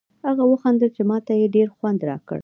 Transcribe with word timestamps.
هغه 0.27 0.43
و 0.49 0.59
خندل 0.61 0.89
چې 0.95 1.01
ما 1.09 1.17
ته 1.25 1.33
یې 1.39 1.47
ډېر 1.55 1.67
خوند 1.75 1.99
راکړ. 2.09 2.39